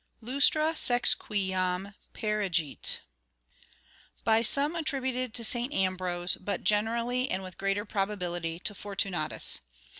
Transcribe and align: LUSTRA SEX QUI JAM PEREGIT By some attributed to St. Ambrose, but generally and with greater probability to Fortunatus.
LUSTRA 0.21 0.75
SEX 0.75 1.13
QUI 1.13 1.49
JAM 1.49 1.93
PEREGIT 2.13 3.01
By 4.23 4.41
some 4.41 4.75
attributed 4.75 5.31
to 5.35 5.43
St. 5.43 5.71
Ambrose, 5.71 6.37
but 6.41 6.63
generally 6.63 7.29
and 7.29 7.43
with 7.43 7.59
greater 7.59 7.85
probability 7.85 8.57
to 8.61 8.73
Fortunatus. 8.73 9.61